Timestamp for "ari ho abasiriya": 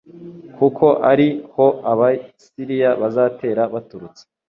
1.11-2.91